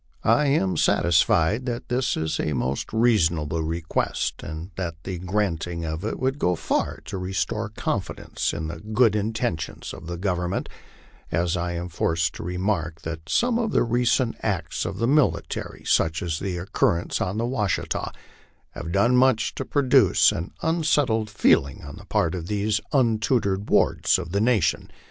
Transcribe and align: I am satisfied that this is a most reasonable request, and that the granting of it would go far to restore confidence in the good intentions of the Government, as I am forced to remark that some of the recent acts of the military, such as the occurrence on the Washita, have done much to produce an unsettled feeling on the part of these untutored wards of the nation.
I 0.23 0.47
am 0.47 0.77
satisfied 0.77 1.67
that 1.67 1.89
this 1.89 2.17
is 2.17 2.39
a 2.39 2.53
most 2.53 2.91
reasonable 2.91 3.61
request, 3.61 4.41
and 4.41 4.71
that 4.75 4.95
the 5.03 5.19
granting 5.19 5.85
of 5.85 6.03
it 6.03 6.19
would 6.19 6.39
go 6.39 6.55
far 6.55 7.01
to 7.05 7.19
restore 7.19 7.69
confidence 7.69 8.51
in 8.51 8.67
the 8.69 8.79
good 8.79 9.15
intentions 9.15 9.93
of 9.93 10.07
the 10.07 10.17
Government, 10.17 10.69
as 11.31 11.55
I 11.55 11.73
am 11.73 11.87
forced 11.87 12.33
to 12.33 12.43
remark 12.43 13.01
that 13.01 13.29
some 13.29 13.59
of 13.59 13.73
the 13.73 13.83
recent 13.83 14.35
acts 14.41 14.85
of 14.85 14.97
the 14.97 15.07
military, 15.07 15.83
such 15.85 16.23
as 16.23 16.39
the 16.39 16.57
occurrence 16.57 17.21
on 17.21 17.37
the 17.37 17.45
Washita, 17.45 18.11
have 18.71 18.91
done 18.91 19.15
much 19.15 19.53
to 19.53 19.63
produce 19.65 20.31
an 20.31 20.51
unsettled 20.63 21.29
feeling 21.29 21.83
on 21.83 21.97
the 21.97 22.05
part 22.05 22.33
of 22.33 22.47
these 22.47 22.81
untutored 22.91 23.69
wards 23.69 24.17
of 24.17 24.31
the 24.31 24.41
nation. 24.41 24.89